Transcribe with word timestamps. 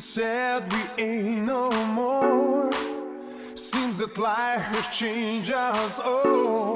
Said 0.00 0.72
we 0.72 1.04
ain't 1.04 1.46
no 1.46 1.70
more. 1.86 2.70
Seems 3.54 3.98
that 3.98 4.16
life 4.16 4.62
has 4.74 4.86
changed 4.96 5.52
us 5.52 5.98
all. 5.98 6.74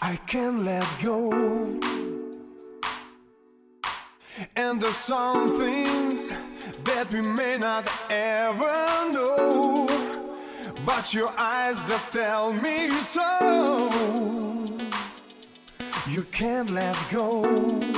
I 0.00 0.16
can't 0.26 0.64
let 0.64 0.86
go. 1.02 1.30
And 4.56 4.80
there's 4.80 4.96
some 4.96 5.60
things 5.60 6.32
that 6.84 7.12
we 7.12 7.20
may 7.20 7.58
not 7.58 7.90
ever 8.10 9.10
know. 9.12 9.86
But 10.86 11.12
your 11.12 11.32
eyes 11.38 11.80
that 11.82 12.08
tell 12.12 12.52
me 12.52 12.88
so. 12.90 14.70
You 16.08 16.22
can't 16.32 16.70
let 16.70 16.96
go. 17.10 17.93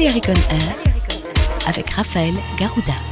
Balearic 0.00 0.30
on 0.30 0.54
Air 0.54 0.76
avec 1.66 1.90
Raphaël 1.90 2.32
Garouda. 2.58 3.09